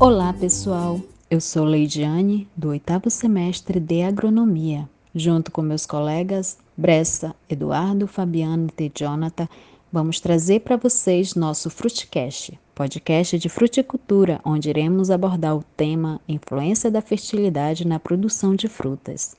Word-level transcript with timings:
Olá, 0.00 0.32
pessoal. 0.32 1.00
Eu 1.30 1.40
sou 1.40 1.64
Leidiane, 1.64 2.48
do 2.56 2.70
oitavo 2.70 3.08
semestre 3.08 3.78
de 3.78 4.02
Agronomia. 4.02 4.88
Junto 5.14 5.52
com 5.52 5.62
meus 5.62 5.86
colegas 5.86 6.58
Bressa, 6.76 7.32
Eduardo, 7.48 8.08
Fabiano 8.08 8.68
e 8.76 8.90
Jonathan, 8.92 9.48
vamos 9.92 10.18
trazer 10.18 10.60
para 10.60 10.76
vocês 10.76 11.36
nosso 11.36 11.70
Fruticast, 11.70 12.58
podcast 12.74 13.38
de 13.38 13.48
fruticultura, 13.48 14.40
onde 14.44 14.68
iremos 14.68 15.12
abordar 15.12 15.56
o 15.56 15.64
tema 15.76 16.20
Influência 16.28 16.90
da 16.90 17.00
fertilidade 17.00 17.86
na 17.86 18.00
produção 18.00 18.56
de 18.56 18.66
frutas. 18.66 19.36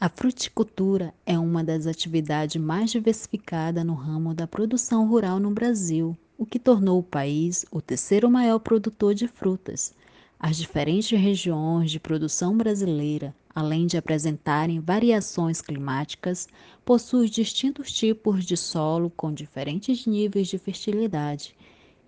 A 0.00 0.08
fruticultura 0.08 1.12
é 1.26 1.36
uma 1.36 1.64
das 1.64 1.88
atividades 1.88 2.62
mais 2.62 2.92
diversificadas 2.92 3.84
no 3.84 3.94
ramo 3.94 4.34
da 4.34 4.46
produção 4.46 5.08
rural 5.08 5.40
no 5.40 5.50
Brasil, 5.50 6.16
o 6.42 6.46
que 6.46 6.58
tornou 6.58 6.98
o 6.98 7.04
país 7.04 7.64
o 7.70 7.80
terceiro 7.80 8.28
maior 8.28 8.58
produtor 8.58 9.14
de 9.14 9.28
frutas. 9.28 9.94
As 10.40 10.56
diferentes 10.56 11.16
regiões 11.16 11.88
de 11.88 12.00
produção 12.00 12.56
brasileira, 12.56 13.32
além 13.54 13.86
de 13.86 13.96
apresentarem 13.96 14.80
variações 14.80 15.60
climáticas, 15.60 16.48
possuem 16.84 17.30
distintos 17.30 17.92
tipos 17.92 18.44
de 18.44 18.56
solo 18.56 19.08
com 19.08 19.32
diferentes 19.32 20.04
níveis 20.04 20.48
de 20.48 20.58
fertilidade. 20.58 21.54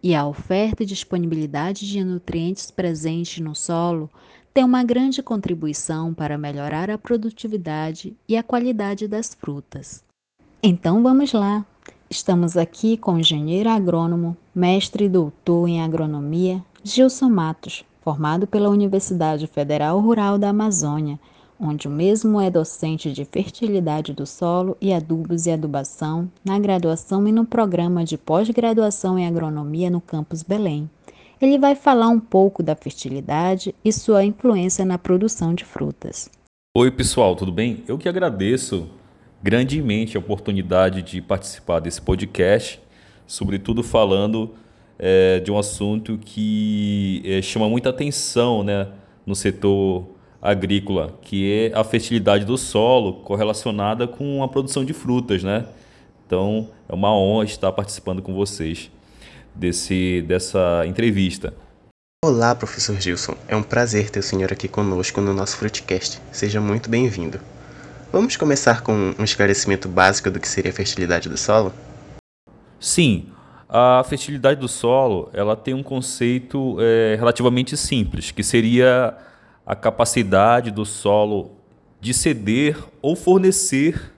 E 0.03 0.17
a 0.17 0.27
oferta 0.27 0.83
e 0.83 0.87
disponibilidade 0.87 1.89
de 1.89 2.03
nutrientes 2.03 2.73
presentes 2.73 3.39
no 3.39 3.55
solo 3.55 4.11
tem 4.53 4.65
uma 4.65 4.83
grande 4.83 5.23
contribuição 5.23 6.13
para 6.13 6.37
melhorar 6.37 6.91
a 6.91 6.99
produtividade 6.99 8.17
e 8.29 8.37
a 8.37 8.43
qualidade 8.43 9.07
das 9.07 9.33
frutas. 9.33 10.03
Então 10.61 11.05
vamos 11.05 11.33
lá! 11.33 11.65
Estamos 12.15 12.57
aqui 12.57 12.97
com 12.97 13.15
o 13.15 13.19
engenheiro 13.19 13.69
agrônomo, 13.69 14.37
mestre 14.55 15.07
e 15.07 15.09
doutor 15.09 15.69
em 15.69 15.83
agronomia, 15.83 16.63
Gilson 16.85 17.29
Matos, 17.29 17.85
formado 18.03 18.47
pela 18.47 18.71
Universidade 18.71 19.49
Federal 19.49 19.99
Rural 19.99 20.39
da 20.39 20.51
Amazônia, 20.51 21.19
onde 21.59 21.89
o 21.89 21.91
mesmo 21.91 22.41
é 22.41 22.49
docente 22.49 23.13
de 23.13 23.25
fertilidade 23.25 24.13
do 24.13 24.25
solo 24.27 24.77
e 24.81 24.93
adubos 24.93 25.47
e 25.47 25.51
adubação 25.51 26.31
na 26.45 26.57
graduação 26.57 27.27
e 27.27 27.33
no 27.33 27.45
programa 27.45 28.05
de 28.05 28.17
pós-graduação 28.17 29.19
em 29.19 29.27
agronomia 29.27 29.91
no 29.91 30.01
campus 30.01 30.45
Belém. 30.45 30.89
Ele 31.41 31.59
vai 31.59 31.75
falar 31.75 32.11
um 32.11 32.21
pouco 32.21 32.63
da 32.63 32.77
fertilidade 32.77 33.75
e 33.85 33.93
sua 33.93 34.25
influência 34.25 34.85
na 34.85 34.99
produção 34.99 35.53
de 35.53 35.65
frutas. 35.65 36.31
Oi, 36.77 36.93
pessoal, 36.93 37.35
tudo 37.35 37.51
bem? 37.51 37.83
Eu 37.89 37.99
que 37.99 38.09
agradeço 38.09 38.89
grandemente 39.45 40.17
a 40.17 40.21
oportunidade 40.21 41.03
de 41.03 41.21
participar 41.21 41.79
desse 41.79 42.01
podcast, 42.01 42.81
sobretudo 43.27 43.83
falando 43.83 44.55
é, 44.99 45.39
de 45.41 45.53
um 45.53 45.59
assunto 45.59 46.17
que 46.17 47.21
é, 47.27 47.43
chama 47.43 47.69
muita 47.69 47.91
atenção 47.91 48.65
né, 48.65 48.89
no 49.27 49.35
setor 49.35 50.07
agrícola, 50.41 51.19
que 51.21 51.71
é 51.71 51.79
a 51.79 51.85
fertilidade 51.85 52.47
do 52.47 52.57
solo 52.57 53.21
correlacionada 53.21 54.09
com 54.09 54.43
a 54.43 54.49
produção 54.49 54.83
de 54.83 54.95
frutas. 54.95 55.45
Né? 55.45 55.67
Então, 56.27 56.71
é 56.89 56.95
uma 56.95 57.15
honra 57.15 57.45
estar 57.45 57.71
participando 57.71 58.23
com 58.23 58.33
vocês 58.33 58.91
desse, 59.55 60.23
dessa 60.23 60.85
entrevista. 60.87 61.53
Olá, 62.25 62.55
professor 62.55 62.99
Gilson. 62.99 63.37
É 63.47 63.55
um 63.55 63.63
prazer 63.63 64.09
ter 64.09 64.21
o 64.21 64.23
senhor 64.23 64.51
aqui 64.51 64.69
conosco 64.69 65.21
no 65.21 65.35
nosso 65.35 65.59
Fruitcast. 65.59 66.19
Seja 66.33 66.63
muito 66.63 66.89
bem-vindo. 66.89 67.39
Vamos 68.15 68.37
começar 68.37 68.81
com 68.83 69.13
um 69.19 69.25
esclarecimento 69.25 69.89
básico 69.89 70.31
do 70.31 70.39
que 70.39 70.47
seria 70.47 70.71
a 70.71 70.73
fertilidade 70.73 71.29
do 71.29 71.37
solo? 71.37 71.75
Sim, 72.79 73.27
a 73.69 74.05
fertilidade 74.09 74.61
do 74.61 74.69
solo 74.69 75.29
ela 75.33 75.57
tem 75.57 75.75
um 75.75 75.83
conceito 75.83 76.77
é, 76.79 77.17
relativamente 77.17 77.77
simples, 77.77 78.31
que 78.31 78.45
seria 78.45 79.19
a 79.67 79.75
capacidade 79.75 80.71
do 80.71 80.87
solo 80.87 81.57
de 82.01 82.15
ceder 82.15 82.79
ou 83.03 83.17
fornecer 83.17 84.15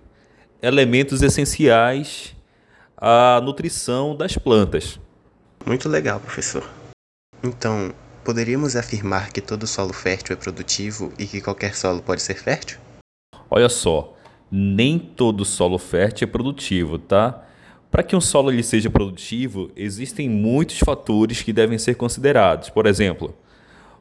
elementos 0.61 1.23
essenciais 1.23 2.37
à 2.99 3.41
nutrição 3.43 4.15
das 4.15 4.37
plantas. 4.37 5.01
Muito 5.65 5.89
legal, 5.89 6.21
professor. 6.21 6.69
Então, 7.43 7.95
poderíamos 8.23 8.77
afirmar 8.77 9.33
que 9.33 9.41
todo 9.41 9.67
solo 9.67 9.95
fértil 9.95 10.35
é 10.35 10.37
produtivo 10.37 11.11
e 11.19 11.25
que 11.25 11.41
qualquer 11.41 11.75
solo 11.75 12.03
pode 12.03 12.21
ser 12.21 12.35
fértil? 12.35 12.85
Olha 13.51 13.69
só, 13.69 14.15
nem 14.51 14.99
todo 14.99 15.45
solo 15.45 15.79
fértil 15.79 16.27
é 16.27 16.31
produtivo, 16.31 16.99
tá? 16.99 17.43
Para 17.91 18.03
que 18.03 18.17
um 18.17 18.21
solo 18.21 18.51
ele 18.51 18.63
seja 18.63 18.91
produtivo, 18.91 19.71
existem 19.77 20.29
muitos 20.29 20.79
fatores 20.79 21.43
que 21.43 21.53
devem 21.53 21.79
ser 21.79 21.95
considerados. 21.95 22.69
Por 22.69 22.87
exemplo, 22.87 23.35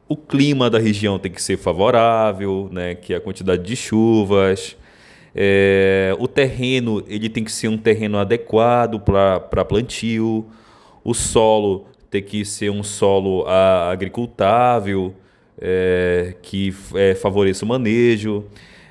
o 0.08 0.16
clima 0.16 0.68
da 0.70 0.78
região 0.78 1.18
tem 1.18 1.32
que 1.32 1.42
ser 1.42 1.56
favorável, 1.56 2.68
né? 2.72 2.94
que 2.94 3.12
é 3.12 3.16
a 3.16 3.20
quantidade 3.20 3.62
de 3.62 3.74
chuvas. 3.74 4.76
É, 5.34 6.14
o 6.18 6.28
terreno 6.28 7.02
ele 7.08 7.28
tem 7.28 7.42
que 7.42 7.50
ser 7.50 7.68
um 7.68 7.76
terreno 7.76 8.18
adequado 8.18 9.00
para 9.00 9.64
plantio. 9.64 10.46
O 11.02 11.12
solo 11.12 11.86
tem 12.10 12.22
que 12.22 12.44
ser 12.44 12.70
um 12.70 12.82
solo 12.82 13.46
agricultável, 13.46 15.14
é, 15.60 16.34
que 16.42 16.74
é, 16.94 17.14
favoreça 17.14 17.64
o 17.64 17.68
manejo. 17.68 18.44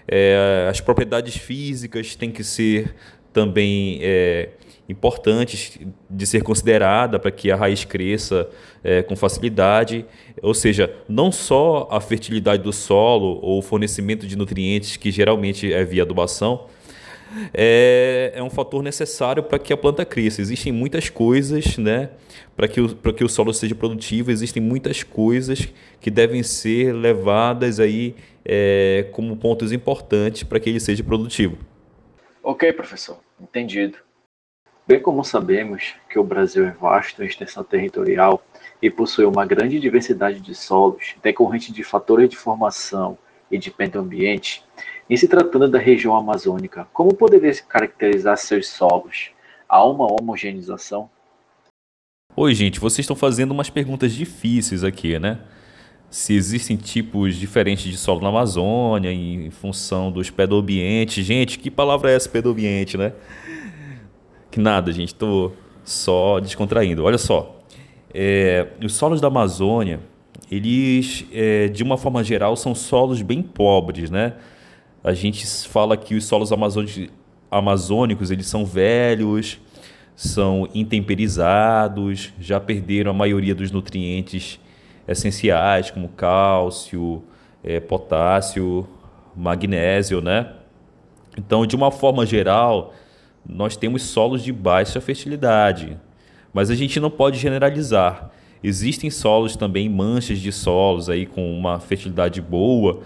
É, 0.08 0.68
as 0.70 0.80
propriedades 0.80 1.36
físicas 1.36 2.16
têm 2.16 2.32
que 2.32 2.44
ser 2.44 2.96
também 3.34 4.00
é, 4.02 4.50
importantes 4.88 5.80
de 6.10 6.26
ser 6.28 6.44
considerada 6.44 7.20
para 7.20 7.32
que 7.32 7.52
a 7.52 7.56
raiz 7.56 7.84
cresça 7.84 8.48
é, 8.84 9.02
com 9.02 9.16
facilidade. 9.16 10.06
Ou 10.42 10.54
seja, 10.54 10.94
não 11.10 11.32
só 11.32 11.88
a 11.92 12.00
fertilidade 12.00 12.64
do 12.64 12.72
solo 12.72 13.40
ou 13.42 13.60
o 13.60 13.62
fornecimento 13.62 14.28
de 14.28 14.36
nutrientes, 14.36 14.96
que 14.96 15.12
geralmente 15.12 15.74
é 15.74 15.84
via 15.84 16.04
adubação, 16.04 16.68
é, 17.54 18.34
é 18.36 18.44
um 18.44 18.50
fator 18.50 18.84
necessário 18.84 19.44
para 19.44 19.60
que 19.60 19.74
a 19.74 19.78
planta 19.78 20.06
cresça. 20.06 20.42
Existem 20.42 20.72
muitas 20.72 21.10
coisas, 21.10 21.78
né? 21.78 22.10
Para 22.56 22.68
que, 22.68 22.80
o, 22.80 22.96
que 22.96 23.24
o 23.24 23.30
solo 23.30 23.54
seja 23.54 23.76
produtivo, 23.76 24.32
existem 24.32 24.62
muitas 24.62 25.04
coisas 25.04 25.68
que 26.00 26.10
devem 26.10 26.44
ser 26.44 26.94
levadas 26.94 27.80
aí 27.80 28.16
é, 28.46 29.08
como 29.12 29.36
pontos 29.36 29.72
importantes 29.72 30.44
para 30.44 30.60
que 30.60 30.70
ele 30.70 30.80
seja 30.80 31.04
produtivo. 31.04 31.58
Ok, 32.44 32.72
professor, 32.74 33.18
entendido. 33.42 33.98
Bem 34.88 35.00
como 35.00 35.24
sabemos 35.24 35.96
que 36.08 36.20
o 36.20 36.24
Brasil 36.24 36.64
é 36.64 36.72
vasto 36.72 37.24
em 37.24 37.26
extensão 37.26 37.64
territorial 37.64 38.46
e 38.80 38.90
possui 38.90 39.26
uma 39.26 39.44
grande 39.44 39.80
diversidade 39.80 40.40
de 40.40 40.54
solos 40.54 41.16
decorrente 41.24 41.74
de 41.74 41.84
fatores 41.84 42.30
de 42.30 42.38
formação 42.38 43.18
e 43.50 43.58
de 43.58 43.74
meio 43.80 44.00
ambiente, 44.00 44.64
em 45.10 45.16
se 45.16 45.28
tratando 45.28 45.68
da 45.68 45.78
região 45.78 46.16
amazônica, 46.16 46.88
como 46.92 47.14
poderia 47.14 47.54
se 47.54 47.64
caracterizar 47.64 48.38
seus 48.38 48.68
solos? 48.68 49.30
Há 49.70 49.86
uma 49.86 50.12
homogeneização? 50.12 51.10
Oi, 52.36 52.54
gente, 52.54 52.80
vocês 52.80 53.00
estão 53.00 53.16
fazendo 53.16 53.52
umas 53.52 53.70
perguntas 53.70 54.14
difíceis 54.14 54.84
aqui, 54.84 55.18
né? 55.20 55.40
Se 56.10 56.34
existem 56.34 56.76
tipos 56.76 57.36
diferentes 57.36 57.84
de 57.84 57.98
solo 57.98 58.22
na 58.22 58.30
Amazônia, 58.30 59.12
em 59.12 59.50
função 59.52 60.12
dos 60.12 60.30
pedoambientes. 60.30 61.26
Gente, 61.26 61.60
que 61.60 61.70
palavra 61.70 62.12
é 62.12 62.16
essa, 62.16 62.30
pedoambiente, 62.30 62.98
né? 62.98 63.14
Que 64.52 64.60
nada, 64.60 64.92
gente, 64.92 65.10
estou 65.10 65.56
só 65.84 66.40
descontraindo. 66.40 67.04
Olha 67.04 67.18
só, 67.18 67.62
é, 68.14 68.68
os 68.84 68.94
solos 68.94 69.22
da 69.22 69.28
Amazônia, 69.28 70.00
eles, 70.50 71.26
é, 71.34 71.68
de 71.68 71.84
uma 71.84 71.98
forma 71.98 72.24
geral, 72.24 72.56
são 72.56 72.74
solos 72.74 73.22
bem 73.22 73.42
pobres, 73.42 74.10
né? 74.10 74.34
A 75.06 75.14
gente 75.14 75.46
fala 75.68 75.96
que 75.96 76.16
os 76.16 76.26
solos 76.26 76.50
amazônicos 77.52 78.32
eles 78.32 78.48
são 78.48 78.66
velhos, 78.66 79.60
são 80.16 80.68
intemperizados, 80.74 82.34
já 82.40 82.60
perderam 82.60 83.12
a 83.12 83.14
maioria 83.14 83.54
dos 83.54 83.70
nutrientes 83.70 84.60
essenciais, 85.08 85.92
como 85.92 86.10
cálcio, 86.10 87.22
é, 87.64 87.80
potássio, 87.80 88.88
magnésio, 89.36 90.22
né? 90.22 90.54
Então, 91.38 91.68
de 91.68 91.76
uma 91.76 91.92
forma 91.92 92.26
geral, 92.26 92.92
nós 93.48 93.78
temos 93.78 94.02
solos 94.02 94.44
de 94.44 94.52
baixa 94.52 95.00
fertilidade, 95.00 96.00
mas 96.52 96.72
a 96.72 96.76
gente 96.76 97.00
não 97.00 97.12
pode 97.12 97.38
generalizar. 97.38 98.32
Existem 98.64 99.12
solos 99.12 99.56
também, 99.56 99.88
manchas 99.88 100.40
de 100.40 100.52
solos 100.52 101.12
aí 101.12 101.28
com 101.28 101.56
uma 101.56 101.80
fertilidade 101.80 102.42
boa, 102.42 103.02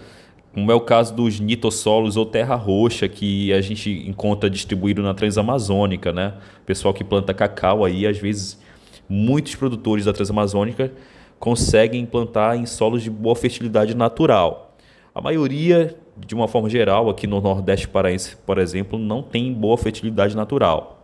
como 0.52 0.70
é 0.70 0.74
o 0.74 0.80
caso 0.80 1.14
dos 1.14 1.38
nitossolos 1.38 2.16
ou 2.16 2.26
terra 2.26 2.54
roxa 2.54 3.08
que 3.08 3.52
a 3.52 3.60
gente 3.60 3.90
encontra 4.08 4.50
distribuído 4.50 5.02
na 5.02 5.14
Transamazônica, 5.14 6.12
né? 6.12 6.34
Pessoal 6.66 6.92
que 6.92 7.04
planta 7.04 7.32
cacau 7.32 7.84
aí, 7.84 8.06
às 8.06 8.18
vezes 8.18 8.60
muitos 9.08 9.54
produtores 9.54 10.04
da 10.04 10.12
Transamazônica 10.12 10.92
conseguem 11.38 12.04
plantar 12.04 12.56
em 12.56 12.66
solos 12.66 13.02
de 13.02 13.10
boa 13.10 13.34
fertilidade 13.34 13.94
natural. 13.94 14.76
A 15.14 15.20
maioria, 15.20 15.96
de 16.16 16.34
uma 16.34 16.46
forma 16.46 16.68
geral, 16.68 17.08
aqui 17.08 17.26
no 17.26 17.40
Nordeste 17.40 17.88
Paraense, 17.88 18.36
por 18.36 18.58
exemplo, 18.58 18.98
não 18.98 19.22
tem 19.22 19.52
boa 19.52 19.78
fertilidade 19.78 20.36
natural. 20.36 21.02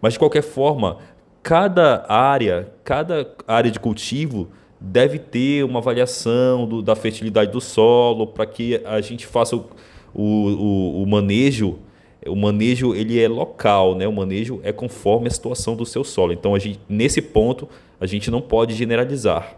Mas 0.00 0.14
de 0.14 0.18
qualquer 0.18 0.42
forma, 0.42 0.98
cada 1.42 2.04
área, 2.08 2.72
cada 2.84 3.28
área 3.46 3.70
de 3.70 3.80
cultivo 3.80 4.48
deve 4.80 5.18
ter 5.18 5.64
uma 5.64 5.80
avaliação 5.80 6.66
do, 6.66 6.80
da 6.80 6.96
fertilidade 6.96 7.52
do 7.52 7.60
solo 7.60 8.26
para 8.26 8.46
que 8.46 8.80
a 8.84 9.00
gente 9.00 9.26
faça 9.26 9.54
o, 9.54 9.66
o, 10.14 11.02
o, 11.02 11.06
manejo. 11.06 11.78
O 12.26 12.34
manejo 12.34 12.94
ele 12.94 13.20
é 13.20 13.28
local, 13.28 13.94
né? 13.94 14.08
O 14.08 14.12
manejo 14.12 14.60
é 14.62 14.72
conforme 14.72 15.28
a 15.28 15.30
situação 15.30 15.76
do 15.76 15.84
seu 15.84 16.02
solo. 16.02 16.32
Então, 16.32 16.54
a 16.54 16.58
gente, 16.58 16.80
nesse 16.88 17.20
ponto, 17.20 17.68
a 18.00 18.06
gente 18.06 18.30
não 18.30 18.40
pode 18.40 18.74
generalizar. 18.74 19.56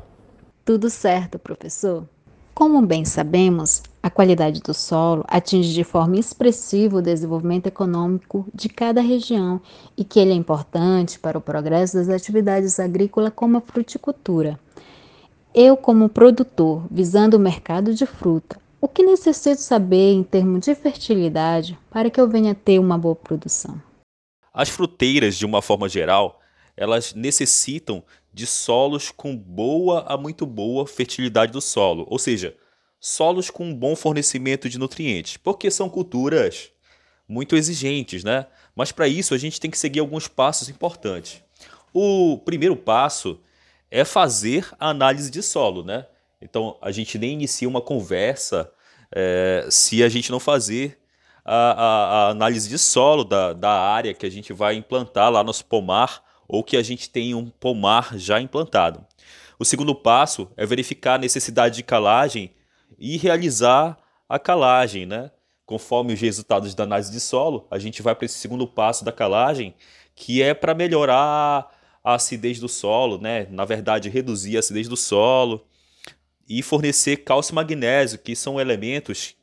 Tudo 0.65 0.91
certo, 0.91 1.39
professor. 1.39 2.05
Como 2.55 2.83
bem 2.83 3.05
sabemos, 3.05 3.83
a 4.03 4.11
qualidade 4.11 4.61
do 4.61 4.75
solo 4.75 5.25
atinge 5.27 5.73
de 5.73 5.83
forma 5.83 6.19
expressiva 6.19 6.99
o 6.99 7.03
desenvolvimento 7.03 7.67
econômico 7.67 8.47
de 8.55 8.69
cada 8.69 9.01
região 9.01 9.61
e 9.97 10.05
que 10.05 10.21
ele 10.21 10.33
é 10.33 10.35
importante 10.35 11.19
para 11.19 11.39
o 11.39 11.41
progresso 11.41 11.97
das 11.97 12.11
atividades 12.11 12.79
agrícolas 12.79 13.33
como 13.35 13.57
a 13.57 13.61
fruticultura. 13.61 14.61
Eu, 15.55 15.77
como 15.77 16.09
produtor, 16.09 16.87
visando 16.91 17.37
o 17.37 17.41
mercado 17.41 17.95
de 17.95 18.07
fruta, 18.07 18.59
o 18.81 18.89
que 18.89 19.03
necessito 19.03 19.61
saber 19.61 20.13
em 20.13 20.23
termos 20.23 20.65
de 20.65 20.75
fertilidade 20.75 21.79
para 21.91 22.09
que 22.09 22.19
eu 22.19 22.27
venha 22.27 22.55
ter 22.55 22.79
uma 22.79 22.97
boa 22.97 23.15
produção? 23.15 23.81
As 24.55 24.71
fruteiras, 24.71 25.37
de 25.37 25.45
uma 25.45 25.61
forma 25.61 25.91
geral, 25.91 26.41
elas 26.75 27.13
necessitam 27.13 28.03
de 28.33 28.47
solos 28.47 29.11
com 29.11 29.37
boa 29.37 30.07
a 30.09 30.17
muito 30.17 30.47
boa 30.47 30.87
fertilidade 30.87 31.53
do 31.53 31.61
solo, 31.61 32.07
ou 32.09 32.19
seja, 32.19 32.57
solos 32.99 33.51
com 33.51 33.67
um 33.67 33.75
bom 33.75 33.95
fornecimento 33.95 34.71
de 34.71 34.79
nutrientes, 34.79 35.37
porque 35.37 35.71
são 35.71 35.87
culturas 35.91 36.71
muito 37.29 37.57
exigentes, 37.57 38.25
né? 38.25 38.47
Mas 38.75 38.91
para 38.91 39.07
isso 39.07 39.35
a 39.35 39.39
gente 39.39 39.61
tem 39.61 39.71
que 39.71 39.79
seguir 39.79 40.01
alguns 40.01 40.27
passos 40.29 40.71
importantes. 40.71 41.43
O 41.93 42.39
primeiro 42.39 42.75
passo 42.75 43.39
é 43.93 44.07
fazer 44.07 44.67
a 44.81 44.89
análise 44.89 45.31
de 45.31 45.43
solo, 45.43 45.85
né? 45.85 46.07
Então 46.41 46.79
a 46.81 46.91
gente 46.91 47.19
nem 47.19 47.35
inicia 47.35 47.69
uma 47.69 47.83
conversa 47.83 48.73
é, 49.15 49.67
se 49.71 50.03
a 50.03 50.09
gente 50.09 50.31
não 50.33 50.41
fazer 50.41 50.99
a, 51.45 51.55
a, 51.55 51.85
a, 51.85 52.29
análise 52.31 52.71
de 52.71 52.79
solo 52.79 53.23
da, 53.23 53.53
da 53.53 53.71
área 53.71 54.15
que 54.15 54.25
a 54.25 54.31
gente 54.31 54.51
vai 54.51 54.77
implantar 54.77 55.31
lá 55.31 55.45
no 55.45 55.53
pomar 55.65 56.25
ou 56.49 56.65
que 56.65 56.79
a 56.79 56.83
gente 56.83 57.11
tem 57.11 57.35
um 57.35 57.51
pomar 57.51 58.17
já 58.19 58.41
implantado. 58.41 59.05
O 59.59 59.65
segundo 59.65 59.95
passo 59.95 60.51
é 60.57 60.65
verificar 60.65 61.17
a 61.17 61.19
necessidade 61.19 61.77
de 61.77 61.83
calagem 61.83 62.51
e 62.99 63.19
realizar 63.19 63.99
a 64.27 64.39
calagem, 64.39 65.05
né? 65.05 65.31
Conforme 65.67 66.15
os 66.15 66.21
resultados 66.21 66.75
da 66.75 66.85
análise 66.85 67.13
de 67.13 67.21
solo, 67.21 67.67
a 67.71 67.79
gente 67.79 68.01
vai 68.01 68.15
para 68.15 68.25
esse 68.25 68.39
segundo 68.39 68.67
passo 68.67 69.05
da 69.05 69.13
calagem, 69.13 69.75
que 70.15 70.43
é 70.43 70.55
para 70.55 70.75
melhorar 70.75 71.71
a 72.03 72.15
acidez 72.15 72.59
do 72.59 72.69
solo, 72.69 73.19
né? 73.19 73.47
Na 73.51 73.65
verdade, 73.65 74.09
reduzir 74.09 74.57
a 74.57 74.61
acidez 74.61 74.89
do 74.89 74.97
solo 74.97 75.65
e 76.49 76.63
fornecer 76.63 77.19
cálcio 77.19 77.53
e 77.53 77.55
magnésio, 77.55 78.19
que 78.19 78.35
são 78.35 78.61
elementos, 78.61 79.35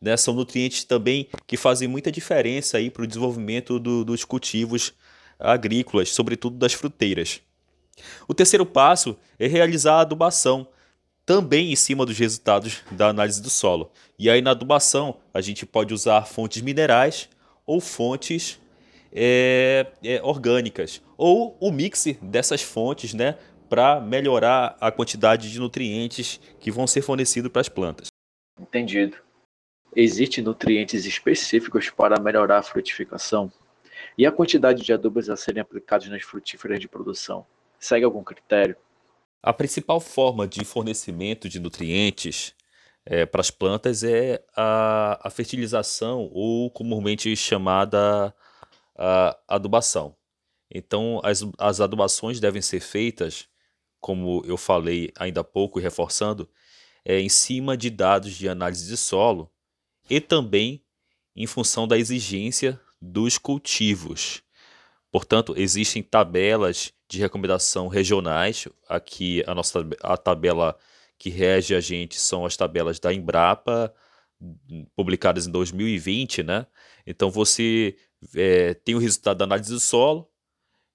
né? 0.00 0.16
São 0.16 0.34
nutrientes 0.34 0.84
também 0.84 1.28
que 1.46 1.56
fazem 1.56 1.88
muita 1.88 2.12
diferença 2.12 2.76
aí 2.76 2.90
para 2.90 3.02
o 3.02 3.06
desenvolvimento 3.06 3.78
do, 3.78 4.04
dos 4.04 4.24
cultivos 4.24 4.92
agrícolas, 5.38 6.10
sobretudo 6.10 6.56
das 6.56 6.72
fruteiras. 6.72 7.40
O 8.26 8.34
terceiro 8.34 8.64
passo 8.64 9.16
é 9.38 9.46
realizar 9.46 9.96
a 9.96 10.00
adubação, 10.00 10.66
também 11.24 11.72
em 11.72 11.76
cima 11.76 12.04
dos 12.04 12.18
resultados 12.18 12.80
da 12.90 13.08
análise 13.08 13.40
do 13.40 13.50
solo. 13.50 13.92
E 14.18 14.28
aí 14.28 14.42
na 14.42 14.50
adubação 14.50 15.16
a 15.32 15.40
gente 15.40 15.64
pode 15.64 15.94
usar 15.94 16.26
fontes 16.26 16.62
minerais 16.62 17.28
ou 17.64 17.80
fontes 17.80 18.58
é, 19.12 19.86
é, 20.02 20.22
orgânicas, 20.22 21.02
ou 21.16 21.56
o 21.60 21.70
mix 21.70 22.06
dessas 22.22 22.62
fontes 22.62 23.12
né, 23.12 23.36
para 23.68 24.00
melhorar 24.00 24.76
a 24.80 24.90
quantidade 24.90 25.50
de 25.50 25.58
nutrientes 25.58 26.40
que 26.58 26.70
vão 26.70 26.86
ser 26.86 27.02
fornecidos 27.02 27.50
para 27.50 27.60
as 27.60 27.68
plantas. 27.68 28.08
Entendido. 28.58 29.16
Existem 29.94 30.42
nutrientes 30.42 31.04
específicos 31.04 31.90
para 31.90 32.20
melhorar 32.20 32.58
a 32.58 32.62
frutificação? 32.62 33.52
E 34.16 34.26
a 34.26 34.32
quantidade 34.32 34.82
de 34.82 34.92
adubos 34.92 35.28
a 35.28 35.36
serem 35.36 35.60
aplicados 35.60 36.08
nas 36.08 36.22
frutíferas 36.22 36.80
de 36.80 36.88
produção? 36.88 37.46
Segue 37.78 38.04
algum 38.04 38.22
critério? 38.22 38.76
A 39.42 39.52
principal 39.52 40.00
forma 40.00 40.46
de 40.46 40.64
fornecimento 40.64 41.48
de 41.48 41.58
nutrientes 41.58 42.54
é, 43.04 43.26
para 43.26 43.40
as 43.40 43.50
plantas 43.50 44.04
é 44.04 44.42
a, 44.56 45.26
a, 45.26 45.30
fertilização, 45.30 46.30
ou 46.32 46.70
comumente 46.70 47.34
chamada 47.34 48.34
a, 49.02 49.36
adubação. 49.48 50.16
Então, 50.70 51.20
as, 51.24 51.44
as 51.58 51.80
adubações 51.80 52.38
devem 52.38 52.62
ser 52.62 52.80
feitas, 52.80 53.48
como 54.00 54.42
eu 54.46 54.56
falei 54.56 55.10
ainda 55.16 55.40
há 55.40 55.44
pouco, 55.44 55.80
reforçando, 55.80 56.48
é, 57.04 57.20
em 57.20 57.28
cima 57.28 57.76
de 57.76 57.90
dados 57.90 58.32
de 58.32 58.48
análise 58.48 58.86
de 58.86 58.96
solo 58.96 59.50
e 60.08 60.20
também 60.20 60.84
em 61.34 61.46
função 61.46 61.88
da 61.88 61.98
exigência 61.98 62.80
dos 63.00 63.38
cultivos. 63.38 64.42
Portanto, 65.10 65.54
existem 65.56 66.02
tabelas 66.02 66.92
de 67.08 67.18
recomendação 67.18 67.88
regionais. 67.88 68.68
Aqui 68.88 69.42
a 69.46 69.54
nossa 69.54 69.80
a 70.00 70.16
tabela 70.16 70.78
que 71.18 71.28
rege 71.28 71.74
a 71.74 71.80
gente 71.80 72.18
são 72.18 72.46
as 72.46 72.56
tabelas 72.56 72.98
da 72.98 73.12
Embrapa, 73.12 73.92
publicadas 74.94 75.46
em 75.46 75.50
2020, 75.50 76.42
né? 76.42 76.66
Então 77.06 77.30
você 77.30 77.96
é, 78.34 78.74
tem 78.74 78.94
o 78.94 78.98
resultado 78.98 79.38
da 79.38 79.44
análise 79.44 79.72
do 79.72 79.80
solo, 79.80 80.28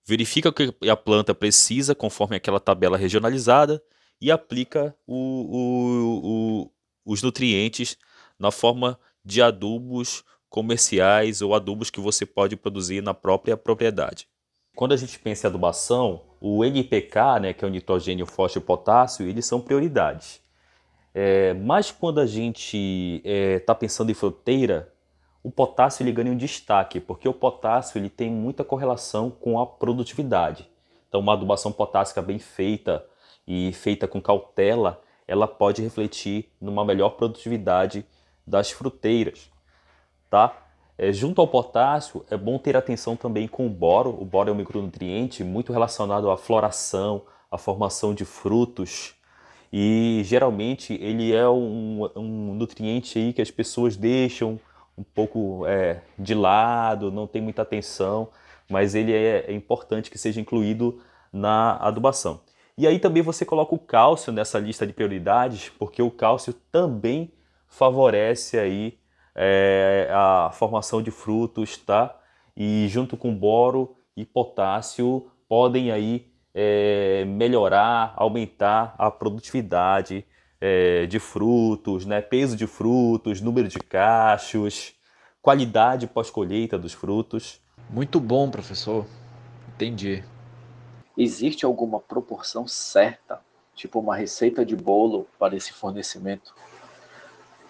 verifica 0.06 0.50
o 0.50 0.54
que 0.54 0.74
a 0.90 0.96
planta 0.96 1.36
precisa 1.36 1.94
conforme 1.94 2.36
aquela 2.36 2.60
tabela 2.60 2.98
regionalizada 2.98 3.82
e 4.22 4.32
aplica 4.32 4.96
o, 5.06 5.16
o, 5.16 6.22
o, 6.24 6.72
os 7.06 7.22
nutrientes 7.22 7.98
na 8.40 8.52
forma 8.52 9.00
de 9.24 9.42
adubos 9.42 10.24
comerciais 10.50 11.42
ou 11.42 11.54
adubos 11.54 11.90
que 11.90 12.00
você 12.00 12.26
pode 12.26 12.56
produzir 12.56 13.02
na 13.04 13.14
própria 13.14 13.58
propriedade. 13.58 14.28
Quando 14.76 14.94
a 14.94 14.98
gente 14.98 15.20
pensa 15.20 15.48
em 15.48 15.50
adubação, 15.50 16.22
o 16.40 16.64
NPK, 16.64 17.40
né, 17.42 17.54
que 17.54 17.66
é 17.66 17.68
o 17.68 17.72
nitrogênio, 17.72 18.26
fósforo 18.26 18.64
e 18.64 18.68
potássio, 18.68 19.28
eles 19.28 19.46
são 19.46 19.60
prioridades. 19.60 20.40
É, 21.14 21.54
mas 21.56 21.92
quando 21.92 22.20
a 22.20 22.28
gente 22.28 22.78
está 23.18 23.30
é, 23.30 23.60
tá 23.60 23.76
pensando 23.76 24.12
em 24.12 24.14
fruteira, 24.14 24.94
o 25.48 25.52
potássio 25.52 26.04
ele 26.04 26.12
ganha 26.12 26.32
um 26.32 26.38
destaque, 26.38 27.00
porque 27.00 27.28
o 27.28 27.34
potássio 27.34 27.98
ele 27.98 28.10
tem 28.10 28.30
muita 28.30 28.64
correlação 28.64 29.30
com 29.30 29.60
a 29.60 29.66
produtividade. 29.66 30.70
Então, 31.08 31.22
uma 31.22 31.34
adubação 31.34 31.72
potássica 31.72 32.22
bem 32.22 32.40
feita 32.40 33.06
e 33.48 33.72
feita 33.74 34.08
com 34.08 34.22
cautela, 34.22 35.02
ela 35.28 35.48
pode 35.48 35.82
refletir 35.82 36.50
numa 36.60 36.84
melhor 36.84 37.12
produtividade 37.12 38.06
das 38.46 38.72
fruteiras 38.72 39.50
tá? 40.30 40.64
É, 40.98 41.12
junto 41.12 41.42
ao 41.42 41.48
potássio, 41.48 42.26
é 42.30 42.36
bom 42.36 42.58
ter 42.58 42.76
atenção 42.76 43.16
também 43.16 43.48
com 43.48 43.68
o 43.68 43.70
boro. 43.70 44.10
O 44.10 44.26
boro 44.26 44.50
é 44.50 44.54
um 44.54 44.56
micronutriente 44.56 45.44
muito 45.44 45.72
relacionado 45.72 46.30
à 46.30 46.38
floração, 46.38 47.24
à 47.52 47.58
formação 47.58 48.14
de 48.14 48.26
frutos. 48.26 49.14
E 49.72 50.22
geralmente 50.24 50.94
ele 50.94 51.34
é 51.34 51.48
um, 51.48 52.10
um 52.16 52.54
nutriente 52.54 53.20
aí 53.20 53.34
que 53.34 53.42
as 53.42 53.52
pessoas 53.52 53.96
deixam 53.96 54.60
um 54.98 55.04
pouco 55.04 55.66
é, 55.68 56.02
de 56.18 56.34
lado, 56.34 57.12
não 57.12 57.28
tem 57.28 57.42
muita 57.42 57.62
atenção, 57.62 58.30
mas 58.70 58.96
ele 58.96 59.14
é, 59.14 59.46
é 59.48 59.54
importante 59.54 60.10
que 60.10 60.18
seja 60.18 60.42
incluído 60.42 61.00
na 61.32 61.78
adubação. 61.78 62.42
E 62.78 62.88
aí 62.88 63.00
também 63.00 63.24
você 63.24 63.46
coloca 63.46 63.74
o 63.74 63.80
cálcio 63.80 64.32
nessa 64.32 64.60
lista 64.60 64.86
de 64.86 64.94
prioridades, 64.94 65.70
porque 65.70 66.02
o 66.02 66.12
cálcio 66.12 66.54
também 66.72 67.32
favorece 67.68 68.58
aí 68.58 69.00
é, 69.36 70.10
a 70.12 70.50
formação 70.54 71.02
de 71.02 71.12
frutos, 71.12 71.78
tá? 71.78 72.16
E 72.56 72.88
junto 72.88 73.16
com 73.16 73.36
boro 73.36 73.96
e 74.16 74.26
potássio 74.26 75.30
podem 75.48 75.92
aí 75.92 76.28
é, 76.54 77.24
melhorar, 77.26 78.14
aumentar 78.16 78.96
a 78.98 79.12
produtividade 79.12 80.26
é, 80.60 81.06
de 81.06 81.20
frutos, 81.20 82.06
né? 82.06 82.22
peso 82.22 82.56
de 82.56 82.68
frutos, 82.68 83.42
número 83.42 83.68
de 83.68 83.80
cachos, 83.80 84.94
qualidade 85.42 86.08
pós-colheita 86.08 86.78
dos 86.78 86.94
frutos. 86.94 87.62
Muito 87.90 88.20
bom, 88.20 88.50
professor. 88.50 89.06
Entendi. 89.76 90.24
Existe 91.18 91.66
alguma 91.66 92.00
proporção 92.00 92.68
certa, 92.68 93.40
tipo 93.76 94.00
uma 94.00 94.16
receita 94.16 94.66
de 94.66 94.76
bolo 94.76 95.28
para 95.40 95.56
esse 95.56 95.74
fornecimento? 95.74 96.54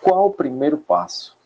Qual 0.01 0.27
o 0.27 0.33
primeiro 0.33 0.77
passo? 0.77 1.37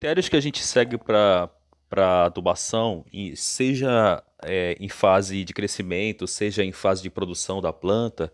critérios 0.00 0.30
que 0.30 0.36
a 0.36 0.40
gente 0.40 0.64
segue 0.64 0.96
para 0.96 1.50
para 1.90 2.26
adubação, 2.26 3.04
seja 3.34 4.22
é, 4.44 4.76
em 4.78 4.88
fase 4.88 5.42
de 5.42 5.52
crescimento, 5.52 6.24
seja 6.24 6.62
em 6.62 6.70
fase 6.70 7.02
de 7.02 7.10
produção 7.10 7.60
da 7.60 7.72
planta, 7.72 8.32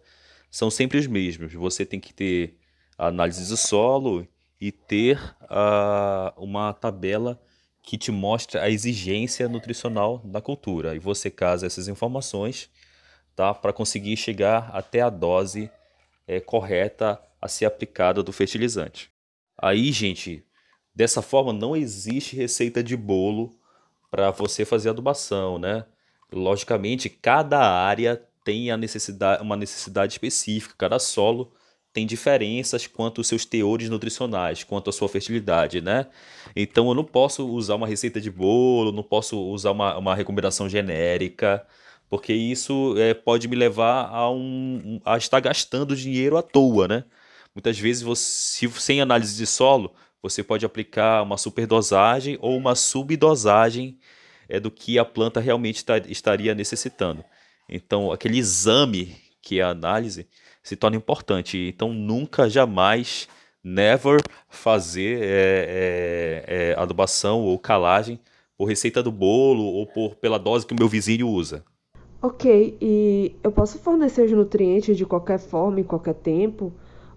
são 0.57 0.71
sempre 0.71 0.97
os 0.97 1.07
mesmos. 1.07 1.53
Você 1.53 1.85
tem 1.85 2.01
que 2.01 2.15
ter 2.15 2.57
a 2.97 3.09
análise 3.09 3.47
do 3.47 3.59
solo 3.59 4.27
e 4.59 4.73
ter 4.73 5.21
a, 5.43 6.33
uma 6.35 6.73
tabela 6.73 7.39
que 7.83 7.99
te 7.99 8.11
mostra 8.11 8.63
a 8.63 8.71
exigência 8.71 9.51
nutricional 9.51 10.19
da 10.25 10.41
cultura. 10.41 10.97
E 10.97 10.99
você 10.99 11.29
casa 11.29 11.67
essas 11.67 11.89
informações 11.89 12.71
tá, 13.35 13.53
para 13.53 13.71
conseguir 13.71 14.17
chegar 14.17 14.71
até 14.73 15.03
a 15.03 15.11
dose 15.11 15.71
é, 16.27 16.41
correta 16.41 17.21
a 17.39 17.49
ser 17.49 17.67
aplicada 17.67 18.23
do 18.23 18.33
fertilizante. 18.33 19.11
Aí, 19.59 19.93
gente, 19.93 20.43
dessa 20.95 21.21
forma 21.21 21.53
não 21.53 21.77
existe 21.77 22.35
receita 22.35 22.83
de 22.83 22.97
bolo 22.97 23.55
para 24.11 24.31
você 24.31 24.65
fazer 24.65 24.89
adubação, 24.89 25.59
né? 25.59 25.85
Logicamente, 26.33 27.11
cada 27.11 27.61
área 27.61 28.27
tem 28.47 28.71
a 28.71 28.77
necessidade, 28.77 29.43
uma 29.43 29.57
necessidade 29.57 30.13
específica, 30.13 30.73
cada 30.79 31.01
solo 31.01 31.53
tem 31.93 32.07
diferenças 32.07 32.87
quanto 32.87 33.21
aos 33.21 33.27
seus 33.27 33.45
teores 33.45 33.89
nutricionais, 33.89 34.63
quanto 34.63 34.89
à 34.89 34.93
sua 34.93 35.09
fertilidade, 35.09 35.81
né? 35.81 36.07
Então 36.55 36.87
eu 36.89 36.95
não 36.95 37.03
posso 37.03 37.45
usar 37.49 37.75
uma 37.75 37.89
receita 37.89 38.21
de 38.21 38.31
bolo, 38.31 38.93
não 38.93 39.03
posso 39.03 39.37
usar 39.49 39.73
uma, 39.73 39.97
uma 39.99 40.15
recomendação 40.15 40.69
genérica, 40.69 41.67
porque 42.09 42.33
isso 42.33 42.95
é, 42.99 43.15
pode 43.15 43.49
me 43.49 43.57
levar 43.57 44.11
a, 44.11 44.31
um, 44.31 45.01
a 45.05 45.17
estar 45.17 45.41
gastando 45.41 45.97
dinheiro 45.97 46.37
à 46.37 46.43
toa, 46.43 46.87
né? 46.87 47.05
Muitas 47.55 47.79
vezes, 47.79 48.03
você, 48.03 48.69
sem 48.79 49.01
análise 49.01 49.37
de 49.37 49.47
solo, 49.47 49.93
você 50.23 50.43
pode 50.45 50.65
aplicar 50.65 51.23
uma 51.23 51.39
superdosagem 51.39 52.39
ou 52.41 52.57
uma 52.57 52.77
subdosagem 52.77 53.99
é, 54.49 54.61
do 54.61 54.71
que 54.71 54.99
a 54.99 55.05
planta 55.05 55.41
realmente 55.41 55.85
estaria 56.09 56.55
necessitando. 56.55 57.25
Então, 57.69 58.13
aquele 58.13 58.39
exame 58.39 59.17
que 59.43 59.61
é 59.61 59.63
a 59.63 59.71
análise 59.71 60.27
se 60.63 60.75
torna 60.75 60.97
importante. 60.97 61.57
Então, 61.57 61.93
nunca, 61.93 62.49
jamais, 62.49 63.29
never 63.63 64.21
fazer 64.49 65.23
é, 65.23 65.25
é, 65.29 66.45
é, 66.47 66.75
adubação 66.79 67.43
ou 67.43 67.59
calagem 67.59 68.21
por 68.57 68.67
receita 68.67 69.03
do 69.03 69.13
bolo 69.13 69.65
ou 69.65 69.87
por, 69.87 70.17
pela 70.17 70.39
dose 70.39 70.67
que 70.67 70.73
o 70.73 70.77
meu 70.77 70.89
vizinho 70.89 71.29
usa. 71.29 71.65
Ok, 72.23 72.77
e 72.81 73.37
eu 73.43 73.53
posso 73.53 73.79
fornecer 73.79 74.25
os 74.25 74.33
nutrientes 74.33 74.97
de 74.97 75.05
qualquer 75.05 75.39
forma, 75.39 75.81
em 75.81 75.85
qualquer 75.85 76.15
tempo? 76.15 76.73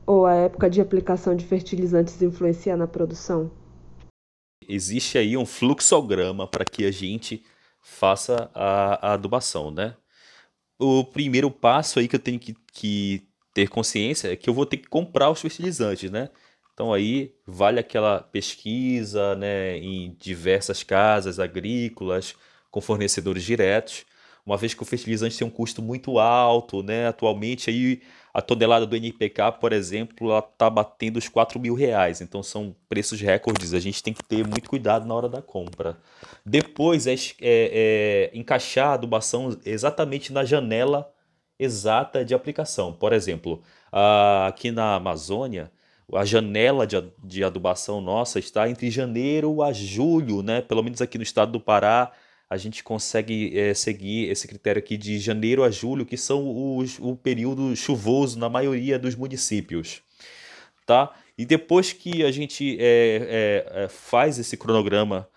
Ou 0.05 0.25
a 0.25 0.33
época 0.33 0.69
de 0.69 0.81
aplicação 0.81 1.35
de 1.35 1.45
fertilizantes 1.45 2.21
influencia 2.21 2.75
na 2.75 2.87
produção? 2.87 3.49
Existe 4.67 5.17
aí 5.17 5.37
um 5.37 5.45
fluxograma 5.45 6.45
para 6.45 6.65
que 6.65 6.85
a 6.85 6.91
gente 6.91 7.43
faça 7.81 8.51
a, 8.53 9.09
a, 9.09 9.13
adubação, 9.13 9.71
né? 9.71 9.95
O 10.79 11.03
primeiro 11.03 11.51
passo 11.51 11.99
aí 11.99 12.07
que 12.07 12.15
eu 12.15 12.19
tenho 12.19 12.39
que, 12.39 12.55
que 12.73 13.27
ter 13.53 13.67
consciência 13.69 14.31
é 14.31 14.35
que 14.35 14.49
eu 14.49 14.53
vou 14.53 14.65
ter 14.65 14.77
que 14.77 14.87
comprar 14.87 15.29
os 15.29 15.41
fertilizantes, 15.41 16.09
né? 16.09 16.29
Então 16.73 16.93
aí 16.93 17.35
vale 17.45 17.79
aquela 17.79 18.21
pesquisa, 18.21 19.35
né, 19.35 19.77
em 19.77 20.15
diversas 20.17 20.81
casas 20.81 21.39
agrícolas 21.39 22.35
com 22.71 22.79
fornecedores 22.79 23.43
diretos 23.43 24.05
uma 24.49 24.57
vez 24.57 24.73
que 24.73 24.81
o 24.81 24.85
fertilizante 24.85 25.37
tem 25.37 25.45
um 25.45 25.51
custo 25.51 25.79
muito 25.79 26.17
alto, 26.17 26.81
né? 26.81 27.07
Atualmente 27.07 27.69
aí 27.69 28.01
a 28.33 28.41
tonelada 28.41 28.83
do 28.83 28.95
NPK, 28.95 29.51
por 29.61 29.71
exemplo, 29.71 30.31
ela 30.31 30.39
está 30.39 30.67
batendo 30.67 31.17
os 31.17 31.29
4 31.29 31.59
mil 31.59 31.75
reais. 31.75 32.19
Então 32.19 32.41
são 32.41 32.75
preços 32.89 33.21
recordes. 33.21 33.75
A 33.75 33.79
gente 33.79 34.01
tem 34.01 34.11
que 34.11 34.23
ter 34.23 34.47
muito 34.47 34.67
cuidado 34.67 35.07
na 35.07 35.13
hora 35.13 35.29
da 35.29 35.39
compra. 35.39 35.99
Depois 36.43 37.05
é, 37.05 37.13
é, 37.13 37.19
é 37.41 38.31
encaixar 38.33 38.87
a 38.87 38.93
adubação 38.93 39.55
exatamente 39.63 40.33
na 40.33 40.43
janela 40.43 41.13
exata 41.59 42.25
de 42.25 42.33
aplicação. 42.33 42.91
Por 42.91 43.13
exemplo, 43.13 43.61
aqui 44.47 44.71
na 44.71 44.95
Amazônia, 44.95 45.71
a 46.11 46.25
janela 46.25 46.87
de, 46.87 46.95
de 47.23 47.43
adubação 47.43 48.01
nossa 48.01 48.39
está 48.39 48.67
entre 48.67 48.89
janeiro 48.89 49.61
a 49.61 49.71
julho, 49.71 50.41
né? 50.41 50.59
Pelo 50.59 50.81
menos 50.81 51.03
aqui 51.03 51.19
no 51.19 51.23
estado 51.23 51.51
do 51.51 51.59
Pará 51.59 52.11
a 52.49 52.57
gente 52.57 52.83
consegue 52.83 53.57
é, 53.57 53.73
seguir 53.73 54.29
esse 54.29 54.47
critério 54.47 54.79
aqui 54.79 54.97
de 54.97 55.19
janeiro 55.19 55.63
a 55.63 55.69
julho, 55.69 56.05
que 56.05 56.17
são 56.17 56.77
os, 56.77 56.97
o 56.99 57.15
período 57.15 57.75
chuvoso 57.75 58.39
na 58.39 58.49
maioria 58.49 58.97
dos 58.97 59.15
municípios. 59.15 60.01
Tá? 60.85 61.13
E 61.37 61.45
depois 61.45 61.93
que 61.93 62.23
a 62.23 62.31
gente 62.31 62.75
é, 62.79 63.65
é, 63.71 63.87
faz 63.87 64.39
esse 64.39 64.57
cronograma 64.57 65.27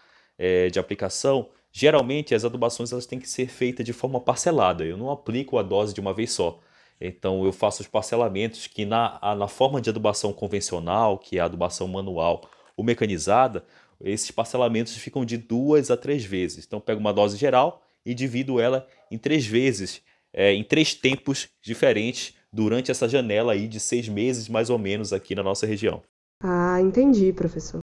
de 0.72 0.80
aplicação, 0.80 1.50
geralmente 1.70 2.34
as 2.34 2.44
adubações 2.44 2.90
elas 2.90 3.06
têm 3.06 3.20
que 3.20 3.28
ser 3.28 3.46
feitas 3.46 3.86
de 3.86 3.92
forma 3.92 4.20
parcelada. 4.20 4.84
Eu 4.84 4.96
não 4.96 5.08
aplico 5.08 5.56
a 5.56 5.62
dose 5.62 5.94
de 5.94 6.00
uma 6.00 6.12
vez 6.12 6.32
só. 6.32 6.58
Então 7.00 7.44
eu 7.44 7.52
faço 7.52 7.82
os 7.82 7.88
parcelamentos 7.88 8.66
que 8.66 8.84
na, 8.84 9.20
na 9.36 9.46
forma 9.46 9.80
de 9.80 9.90
adubação 9.90 10.32
convencional, 10.32 11.16
que 11.16 11.38
é 11.38 11.40
a 11.40 11.44
adubação 11.44 11.86
manual 11.86 12.42
ou 12.76 12.84
mecanizada, 12.84 13.64
esses 14.02 14.30
parcelamentos 14.30 14.96
ficam 14.96 15.24
de 15.24 15.36
duas 15.36 15.90
a 15.90 15.96
três 15.96 16.24
vezes. 16.24 16.64
Então, 16.66 16.80
pego 16.80 17.00
uma 17.00 17.12
dose 17.12 17.36
geral 17.36 17.82
e 18.04 18.14
divido 18.14 18.60
ela 18.60 18.86
em 19.10 19.18
três 19.18 19.46
vezes, 19.46 20.02
é, 20.32 20.52
em 20.52 20.64
três 20.64 20.94
tempos 20.94 21.48
diferentes 21.62 22.34
durante 22.52 22.90
essa 22.90 23.08
janela 23.08 23.52
aí 23.52 23.66
de 23.66 23.80
seis 23.80 24.08
meses, 24.08 24.48
mais 24.48 24.68
ou 24.70 24.78
menos, 24.78 25.12
aqui 25.12 25.34
na 25.34 25.42
nossa 25.42 25.66
região. 25.66 26.02
Ah, 26.42 26.80
entendi, 26.80 27.32
professor. 27.32 27.80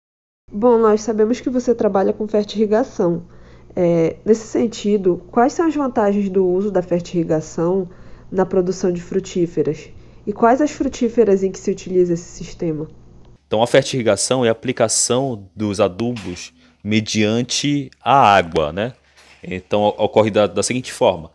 Bom, 0.52 0.78
nós 0.78 1.02
sabemos 1.02 1.42
que 1.42 1.50
você 1.50 1.74
trabalha 1.74 2.14
com 2.14 2.28
fertirrigação. 2.28 3.26
É, 3.76 4.18
nesse 4.24 4.46
sentido, 4.46 5.24
quais 5.32 5.54
são 5.54 5.66
as 5.66 5.76
vantagens 5.76 6.30
do 6.30 6.46
uso 6.46 6.70
da 6.70 6.84
fertirrigação 6.84 7.90
na 8.32 8.46
produção 8.46 8.92
de 8.92 9.02
frutíferas? 9.02 9.90
E 10.28 10.32
quais 10.32 10.62
as 10.62 10.72
frutíferas 10.72 11.44
em 11.44 11.52
que 11.52 11.60
se 11.60 11.72
utiliza 11.72 12.14
esse 12.14 12.24
sistema? 12.24 12.88
Então, 13.54 13.62
a 13.62 13.68
fertirrigação 13.68 14.44
é 14.44 14.50
a 14.50 14.52
aplicação 14.52 15.48
dos 15.56 15.80
adubos 15.80 16.52
mediante 16.84 17.92
a 18.04 18.36
água, 18.36 18.74
né? 18.74 18.94
Então, 19.44 19.94
ocorre 19.96 20.32
da, 20.32 20.48
da 20.48 20.64
seguinte 20.64 20.92
forma: 20.92 21.30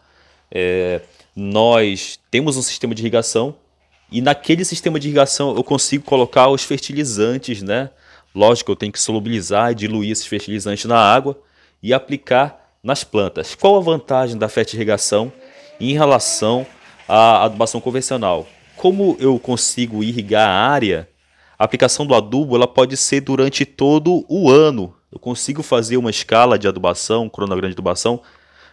é, 0.51 1.01
nós 1.37 2.19
temos 2.29 2.57
um 2.57 2.63
sistema 2.63 2.93
de 2.93 3.03
irrigação 3.03 3.55
e 4.11 4.21
naquele 4.21 4.65
sistema 4.65 4.99
de 4.99 5.07
irrigação 5.07 5.55
eu 5.55 5.63
consigo 5.63 6.03
colocar 6.03 6.49
os 6.49 6.65
fertilizantes, 6.65 7.63
né? 7.63 7.89
Lógico, 8.35 8.73
eu 8.73 8.77
tenho 8.77 8.91
que 8.91 8.99
solubilizar 8.99 9.71
e 9.71 9.77
diluir 9.77 10.11
esses 10.11 10.27
fertilizantes 10.27 10.87
na 10.87 10.99
água 10.99 11.39
e 11.81 11.95
aplicar 11.95 12.75
nas 12.83 13.05
plantas. 13.05 13.55
Qual 13.55 13.77
a 13.77 13.81
vantagem 13.81 14.37
da 14.37 14.49
fertirrigação 14.49 15.33
em 15.79 15.93
relação 15.93 16.67
à 17.07 17.45
adubação 17.45 17.81
convencional? 17.81 18.45
Como 18.75 19.17
eu 19.21 19.39
consigo 19.39 20.03
irrigar 20.03 20.49
a 20.49 20.69
área 20.69 21.09
a 21.59 21.65
aplicação 21.65 22.07
do 22.07 22.15
adubo 22.15 22.55
ela 22.55 22.69
pode 22.69 22.97
ser 22.97 23.21
durante 23.21 23.65
todo 23.65 24.25
o 24.29 24.49
ano. 24.49 24.95
Eu 25.11 25.19
consigo 25.19 25.63
fazer 25.63 25.97
uma 25.97 26.11
escala 26.11 26.59
de 26.59 26.69
adubação, 26.69 27.29
cronograma 27.29 27.69
de 27.69 27.75
adubação, 27.75 28.21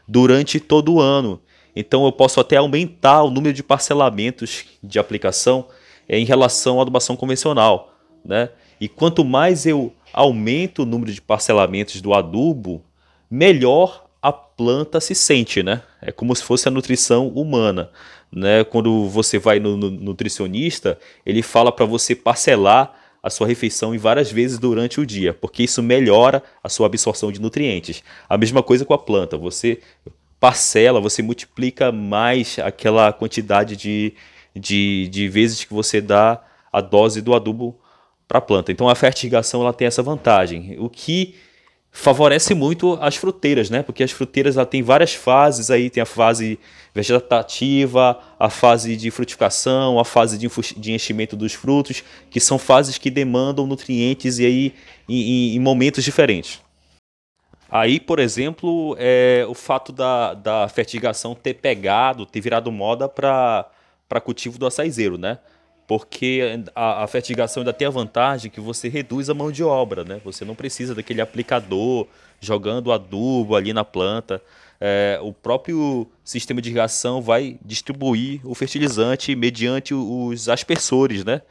durante 0.07 0.59
todo 0.59 0.93
o 0.93 1.01
ano. 1.01 1.41
Então 1.75 2.05
eu 2.05 2.11
posso 2.11 2.39
até 2.39 2.57
aumentar 2.57 3.23
o 3.23 3.31
número 3.31 3.53
de 3.53 3.63
parcelamentos 3.63 4.65
de 4.83 4.99
aplicação 4.99 5.67
eh, 6.07 6.19
em 6.19 6.25
relação 6.25 6.79
à 6.79 6.83
adubação 6.83 7.15
convencional. 7.15 7.93
Né? 8.23 8.49
E 8.79 8.87
quanto 8.87 9.25
mais 9.25 9.65
eu 9.65 9.91
aumento 10.13 10.83
o 10.83 10.85
número 10.85 11.11
de 11.11 11.21
parcelamentos 11.21 11.99
do 12.01 12.13
adubo, 12.13 12.83
melhor 13.29 14.05
a 14.21 14.31
planta 14.31 15.01
se 15.01 15.15
sente. 15.15 15.63
Né? 15.63 15.81
É 16.05 16.11
como 16.11 16.35
se 16.35 16.43
fosse 16.43 16.67
a 16.67 16.71
nutrição 16.71 17.27
humana 17.29 17.89
né? 18.35 18.63
Quando 18.65 19.07
você 19.07 19.39
vai 19.39 19.59
no, 19.59 19.77
no 19.77 19.89
nutricionista, 19.89 20.99
ele 21.25 21.41
fala 21.41 21.71
para 21.71 21.85
você 21.85 22.13
parcelar 22.13 22.93
a 23.23 23.29
sua 23.29 23.47
refeição 23.47 23.95
em 23.95 23.97
várias 23.97 24.31
vezes 24.31 24.59
durante 24.59 24.99
o 24.99 25.05
dia, 25.05 25.33
porque 25.33 25.63
isso 25.63 25.81
melhora 25.81 26.43
a 26.63 26.69
sua 26.69 26.85
absorção 26.85 27.31
de 27.31 27.41
nutrientes. 27.41 28.03
A 28.29 28.37
mesma 28.37 28.61
coisa 28.61 28.85
com 28.85 28.93
a 28.93 28.99
planta, 28.99 29.35
você 29.35 29.79
parcela, 30.39 30.99
você 30.99 31.23
multiplica 31.23 31.91
mais 31.91 32.59
aquela 32.59 33.11
quantidade 33.11 33.75
de, 33.75 34.13
de, 34.55 35.07
de 35.07 35.27
vezes 35.27 35.63
que 35.63 35.73
você 35.73 36.01
dá 36.01 36.43
a 36.71 36.81
dose 36.81 37.21
do 37.21 37.33
adubo 37.33 37.79
para 38.27 38.37
a 38.37 38.41
planta. 38.41 38.71
Então 38.71 38.87
a 38.89 38.95
fertigação 38.95 39.61
ela 39.61 39.73
tem 39.73 39.87
essa 39.87 40.03
vantagem, 40.03 40.75
o 40.77 40.87
que 40.87 41.35
favorece 41.97 42.53
muito 42.53 42.97
as 43.01 43.15
fruteiras, 43.15 43.69
né? 43.69 43.81
Porque 43.81 44.03
as 44.03 44.11
fruteiras 44.11 44.57
ela 44.57 44.65
tem 44.65 44.83
várias 44.83 45.13
fases 45.13 45.71
aí, 45.71 45.89
tem 45.89 46.03
a 46.03 46.05
fase 46.05 46.59
vegetativa, 46.93 48.19
a 48.37 48.49
fase 48.49 48.97
de 48.97 49.09
frutificação, 49.09 49.97
a 49.97 50.03
fase 50.03 50.37
de, 50.37 50.49
de 50.75 50.91
enchimento 50.91 51.37
dos 51.37 51.53
frutos, 51.53 52.03
que 52.29 52.41
são 52.41 52.59
fases 52.59 52.97
que 52.97 53.09
demandam 53.09 53.65
nutrientes 53.65 54.39
e 54.39 54.45
aí 54.45 54.73
em, 55.07 55.55
em 55.55 55.59
momentos 55.59 56.03
diferentes. 56.03 56.59
Aí, 57.71 57.97
por 57.97 58.19
exemplo, 58.19 58.95
é 58.99 59.45
o 59.47 59.53
fato 59.53 59.93
da, 59.93 60.33
da 60.33 60.67
fertigação 60.67 61.33
ter 61.33 61.53
pegado, 61.53 62.25
ter 62.25 62.41
virado 62.41 62.69
moda 62.73 63.07
para 63.07 63.71
cultivo 64.21 64.59
do 64.59 64.67
açaizeiro, 64.67 65.17
né? 65.17 65.39
Porque 65.87 66.41
a, 66.73 67.03
a, 67.03 67.07
fertigação 67.07 67.61
ainda 67.61 67.73
tem 67.73 67.87
a 67.87 67.91
vantagem 67.91 68.49
que 68.49 68.59
você 68.59 68.89
reduz 68.89 69.29
a 69.29 69.33
mão 69.33 69.51
de 69.51 69.63
obra, 69.63 70.03
né? 70.03 70.19
Você 70.23 70.43
não 70.43 70.55
precisa 70.55 70.95
daquele 70.95 71.21
aplicador 71.21 72.07
jogando 72.41 72.91
adubo 72.91 73.55
ali 73.55 73.71
na 73.71 73.85
planta. 73.85 74.41
É, 74.81 75.19
o 75.21 75.31
próprio 75.31 76.07
sistema 76.23 76.61
de 76.61 76.69
irrigação 76.69 77.21
vai 77.21 77.57
distribuir 77.63 78.41
o 78.43 78.55
fertilizante 78.55 79.35
mediante 79.35 79.93
os 79.93 80.49
aspersores, 80.49 81.23
né? 81.23 81.41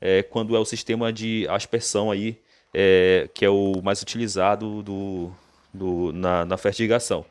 É, 0.00 0.22
quando 0.22 0.56
é 0.56 0.58
o 0.58 0.64
sistema 0.64 1.12
de 1.12 1.46
aspersão 1.48 2.10
aí, 2.10 2.38
é, 2.72 3.28
que 3.34 3.44
é 3.44 3.50
o 3.50 3.82
mais 3.82 4.00
utilizado 4.00 4.82
do, 4.82 5.30
do, 5.74 6.12
na, 6.12 6.44
na 6.44 6.56
fertigação. 6.56 7.24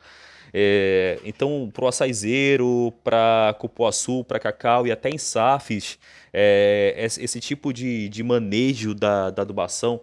É, 0.53 1.20
então, 1.24 1.70
para 1.72 1.86
o 1.86 1.88
açaizeiro, 1.88 2.94
para 3.03 3.56
cupuaçu, 3.60 4.24
para 4.24 4.39
cacau 4.39 4.88
e 4.88 4.91
até 4.91 5.10
em 5.10 5.18
SAFs, 5.18 6.00
é, 6.34 6.96
esse 6.98 7.39
tipo 7.39 7.72
de, 7.72 8.10
de 8.10 8.24
manejo 8.24 8.94
da, 8.94 9.29
da 9.29 9.44
adubação 9.44 10.01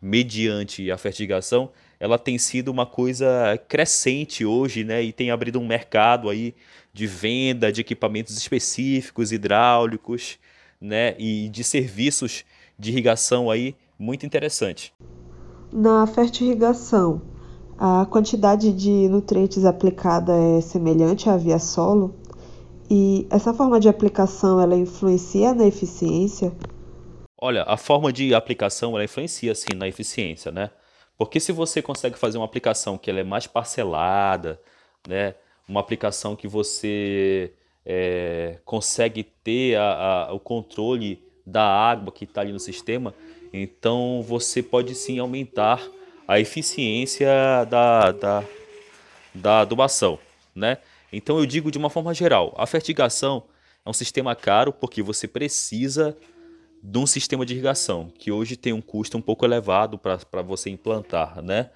mediante 0.00 0.90
a 0.90 0.98
fertigação, 0.98 1.70
ela 1.98 2.18
tem 2.18 2.36
sido 2.36 2.68
uma 2.68 2.84
coisa 2.84 3.58
crescente 3.68 4.44
hoje, 4.44 4.84
né? 4.84 5.02
E 5.02 5.12
tem 5.12 5.30
abrido 5.30 5.58
um 5.58 5.66
mercado 5.66 6.28
aí 6.28 6.54
de 6.92 7.06
venda 7.06 7.72
de 7.72 7.80
equipamentos 7.80 8.36
específicos, 8.36 9.32
hidráulicos, 9.32 10.38
né? 10.78 11.14
E 11.18 11.48
de 11.48 11.64
serviços 11.64 12.44
de 12.78 12.90
irrigação 12.90 13.50
aí 13.50 13.74
muito 13.98 14.26
interessante. 14.26 14.92
Na 15.72 16.06
fertirrigação, 16.06 17.22
a 17.78 18.06
quantidade 18.06 18.72
de 18.72 19.08
nutrientes 19.08 19.64
aplicada 19.64 20.32
é 20.32 20.60
semelhante 20.60 21.28
à 21.28 21.36
via 21.36 21.58
solo? 21.58 22.14
E 22.90 23.26
essa 23.30 23.52
forma 23.52 23.80
de 23.80 23.88
aplicação 23.88 24.60
ela 24.60 24.76
influencia 24.76 25.54
na 25.54 25.66
eficiência? 25.66 26.52
Olha, 27.40 27.64
a 27.64 27.76
forma 27.76 28.12
de 28.12 28.34
aplicação 28.34 28.94
ela 28.94 29.04
influencia 29.04 29.54
sim 29.54 29.74
na 29.76 29.88
eficiência, 29.88 30.52
né? 30.52 30.70
Porque 31.16 31.40
se 31.40 31.52
você 31.52 31.80
consegue 31.80 32.18
fazer 32.18 32.38
uma 32.38 32.44
aplicação 32.44 32.98
que 32.98 33.10
ela 33.10 33.20
é 33.20 33.24
mais 33.24 33.46
parcelada, 33.46 34.60
né? 35.06 35.34
Uma 35.68 35.80
aplicação 35.80 36.36
que 36.36 36.46
você 36.46 37.52
é, 37.84 38.58
consegue 38.64 39.22
ter 39.22 39.76
a, 39.76 40.26
a, 40.28 40.32
o 40.32 40.40
controle 40.40 41.22
da 41.46 41.64
água 41.64 42.12
que 42.12 42.24
está 42.24 42.40
ali 42.40 42.52
no 42.52 42.58
sistema, 42.58 43.14
então 43.52 44.22
você 44.22 44.62
pode 44.62 44.94
sim 44.94 45.18
aumentar 45.18 45.82
a 46.26 46.40
eficiência 46.40 47.28
da, 47.68 48.12
da, 48.12 48.44
da 49.34 49.60
adubação, 49.60 50.18
né? 50.54 50.78
Então 51.12 51.38
eu 51.38 51.46
digo 51.46 51.70
de 51.70 51.78
uma 51.78 51.90
forma 51.90 52.12
geral, 52.12 52.54
a 52.56 52.66
fertigação 52.66 53.44
é 53.84 53.90
um 53.90 53.92
sistema 53.92 54.34
caro 54.34 54.72
porque 54.72 55.02
você 55.02 55.28
precisa 55.28 56.16
de 56.82 56.98
um 56.98 57.06
sistema 57.06 57.46
de 57.46 57.54
irrigação, 57.54 58.12
que 58.18 58.30
hoje 58.30 58.56
tem 58.56 58.72
um 58.72 58.80
custo 58.80 59.16
um 59.16 59.22
pouco 59.22 59.44
elevado 59.44 59.98
para 59.98 60.42
você 60.42 60.68
implantar, 60.70 61.40
né? 61.42 61.70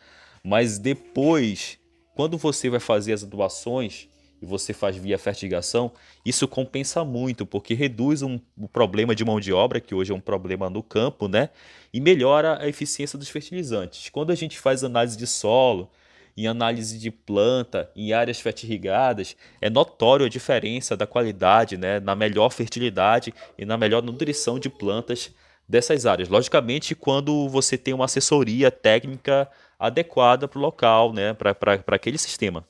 Mas 0.45 0.79
depois, 0.79 1.79
quando 2.15 2.37
você 2.37 2.69
vai 2.69 2.81
fazer 2.81 3.13
as 3.13 3.23
adubações 3.23 4.09
e 4.41 4.47
você 4.47 4.73
faz 4.73 4.97
via 4.97 5.19
fertigação, 5.19 5.93
isso 6.25 6.47
compensa 6.47 7.05
muito, 7.05 7.45
porque 7.45 7.75
reduz 7.75 8.23
um, 8.23 8.39
o 8.57 8.69
problema 8.69 9.15
de 9.15 9.25
mão 9.25 9.41
de 9.41 9.53
obra, 9.53 9.81
que 9.81 9.95
hoje 9.95 10.13
é 10.13 10.15
um 10.15 10.21
problema 10.21 10.71
no 10.71 10.83
campo, 10.83 11.29
né? 11.29 11.51
E 11.93 12.01
melhora 12.01 12.63
a 12.63 12.69
eficiência 12.69 13.19
dos 13.19 13.29
fertilizantes. 13.29 14.09
Quando 14.11 14.31
a 14.31 14.35
gente 14.35 14.59
faz 14.59 14.85
análise 14.85 15.17
de 15.17 15.27
solo, 15.27 15.91
em 16.37 16.47
análise 16.47 16.99
de 16.99 17.11
planta, 17.11 17.91
em 17.97 18.13
áreas 18.13 18.39
fertirrigadas, 18.39 19.35
é 19.61 19.69
notório 19.69 20.25
a 20.25 20.29
diferença 20.29 20.97
da 20.97 21.05
qualidade, 21.05 21.77
né, 21.77 21.99
na 21.99 22.15
melhor 22.15 22.51
fertilidade 22.51 23.35
e 23.59 23.65
na 23.65 23.77
melhor 23.77 24.05
nutrição 24.05 24.57
de 24.57 24.71
plantas 24.71 25.33
dessas 25.69 26.07
áreas. 26.07 26.29
Logicamente, 26.29 26.95
quando 26.95 27.49
você 27.49 27.77
tem 27.77 27.93
uma 27.93 28.05
assessoria 28.05 28.71
técnica 28.71 29.51
adequada 29.77 30.47
para 30.47 30.59
o 30.59 30.63
local, 30.63 31.13
né, 31.13 31.35
para 31.35 31.83
aquele 31.89 32.19
sistema. 32.19 32.65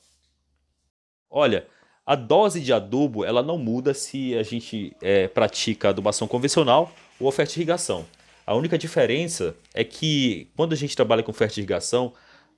Olha, 1.29 1.67
a 2.05 2.15
dose 2.15 2.59
de 2.59 2.73
adubo 2.73 3.23
ela 3.23 3.43
não 3.43 3.57
muda 3.57 3.93
se 3.93 4.35
a 4.35 4.43
gente 4.43 4.95
é, 5.01 5.27
pratica 5.27 5.89
adubação 5.89 6.27
convencional 6.27 6.91
ou 7.19 7.31
fertirrigação. 7.31 8.05
A 8.45 8.55
única 8.55 8.79
diferença 8.79 9.55
é 9.75 9.83
que 9.83 10.47
quando 10.55 10.73
a 10.73 10.75
gente 10.75 10.95
trabalha 10.95 11.21
com 11.21 11.31
fertirrigação, 11.31 12.13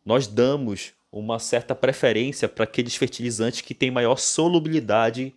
nós 0.06 0.26
damos 0.26 0.94
uma 1.12 1.38
certa 1.38 1.76
preferência 1.76 2.48
para 2.48 2.64
aqueles 2.64 2.96
fertilizantes 2.96 3.60
que 3.60 3.74
têm 3.74 3.92
maior 3.92 4.18
solubilidade 4.18 5.36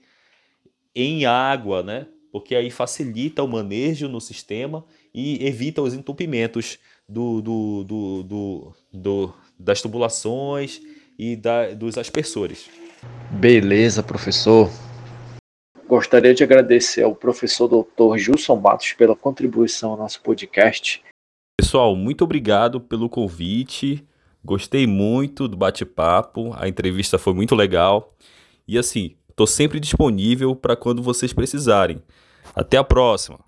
em 0.95 1.27
água, 1.27 1.83
né? 1.83 2.07
Porque 2.31 2.55
aí 2.55 2.71
facilita 2.71 3.43
o 3.43 3.49
manejo 3.49 4.09
no 4.09 4.21
sistema 4.21 4.85
e 5.13 5.45
evita 5.45 5.83
os 5.83 5.93
entupimentos 5.93 6.79
do, 7.09 7.43
do, 7.43 7.85
do, 7.85 8.75
do, 8.93 9.35
das 9.59 9.83
tubulações 9.83 10.81
e 11.19 11.35
da, 11.35 11.75
dos 11.75 11.99
aspersores. 11.99 12.71
Beleza, 13.35 14.03
professor. 14.03 14.71
Gostaria 15.87 16.35
de 16.35 16.43
agradecer 16.43 17.03
ao 17.03 17.15
professor 17.15 17.69
Dr. 17.69 18.17
Gilson 18.17 18.57
Matos 18.57 18.93
pela 18.93 19.15
contribuição 19.15 19.91
ao 19.91 19.97
nosso 19.97 20.23
podcast. 20.23 21.03
Pessoal, 21.61 21.95
muito 21.95 22.25
obrigado 22.25 22.81
pelo 22.81 23.09
convite. 23.09 24.05
Gostei 24.43 24.87
muito 24.87 25.49
do 25.49 25.57
bate-papo, 25.57 26.53
a 26.57 26.69
entrevista 26.69 27.19
foi 27.19 27.35
muito 27.35 27.55
legal. 27.55 28.15
E 28.67 28.79
assim, 28.79 29.17
estou 29.29 29.47
sempre 29.47 29.81
disponível 29.81 30.55
para 30.55 30.77
quando 30.77 31.03
vocês 31.03 31.33
precisarem. 31.33 32.03
Até 32.55 32.77
a 32.77 32.85
próxima! 32.85 33.39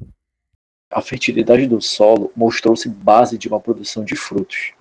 A 0.90 1.01
fertilidade 1.01 1.66
do 1.66 1.81
solo 1.81 2.31
mostrou-se 2.35 2.88
base 2.88 3.38
de 3.38 3.49
uma 3.49 3.61
produção 3.61 4.05
de 4.05 4.16
frutos. 4.16 4.72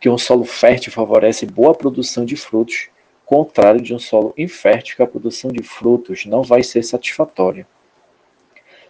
Que 0.00 0.08
um 0.08 0.18
solo 0.18 0.44
fértil 0.44 0.92
favorece 0.92 1.46
boa 1.46 1.74
produção 1.74 2.24
de 2.24 2.36
frutos, 2.36 2.88
contrário 3.28 3.82
de 3.82 3.94
um 3.94 3.98
solo 3.98 4.32
infértil 4.38 4.96
que 4.96 5.02
a 5.02 5.06
produção 5.06 5.52
de 5.52 5.62
frutos 5.62 6.24
não 6.24 6.42
vai 6.42 6.62
ser 6.62 6.82
satisfatória. 6.82 7.68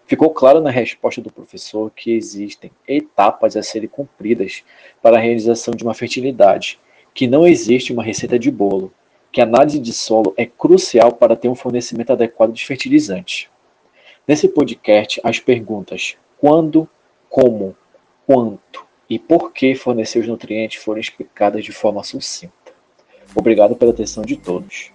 Ficou 0.07 0.31
claro 0.31 0.61
na 0.61 0.71
resposta 0.71 1.21
do 1.21 1.33
professor 1.33 1.91
que 1.91 2.13
existem 2.13 2.71
etapas 2.87 3.57
a 3.57 3.65
serem 3.65 3.89
cumpridas 3.89 4.63
para 5.03 5.17
a 5.17 5.21
realização 5.21 5.75
de 5.75 5.83
uma 5.83 5.93
fertilidade, 5.93 6.79
que 7.13 7.27
não 7.27 7.45
existe 7.45 7.93
uma 7.93 8.05
receita 8.05 8.39
de 8.39 8.49
bolo, 8.49 8.93
que 9.33 9.41
a 9.41 9.45
análise 9.45 9.81
de 9.81 9.93
solo 9.93 10.33
é 10.37 10.47
crucial 10.47 11.11
para 11.11 11.35
ter 11.35 11.49
um 11.49 11.57
fornecimento 11.57 12.13
adequado 12.13 12.53
de 12.53 12.65
fertilizantes. 12.65 13.49
Nesse 14.25 14.47
podcast, 14.47 15.21
as 15.25 15.41
perguntas 15.41 16.17
quando, 16.39 16.89
como, 17.29 17.77
quanto 18.25 18.87
e 19.11 19.19
por 19.19 19.53
que 19.53 19.75
fornecer 19.75 20.21
os 20.21 20.29
nutrientes 20.29 20.81
foram 20.81 21.01
explicadas 21.01 21.65
de 21.65 21.73
forma 21.73 22.05
sucinta. 22.05 22.58
Obrigado 23.35 23.77
pela 23.77 23.91
atenção 23.91 24.25
de 24.25 24.37
todos. 24.37 24.91